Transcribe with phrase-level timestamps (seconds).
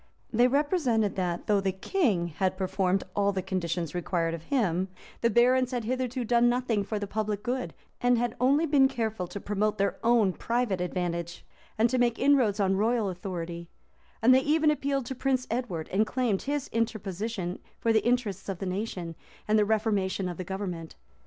[0.33, 4.87] They represented that, though the king had performed all the conditions required of him,
[5.21, 9.27] the barons had hitherto done nothing for the public good, and had only been careful
[9.27, 11.45] to promote their own private advantage,
[11.77, 13.69] and to make inroads on royal authority;
[14.23, 18.57] and they even appealed to Prince Edward, and claimed his interposition for the interests of
[18.57, 19.13] the nation,
[19.47, 20.95] and the reformation of the government.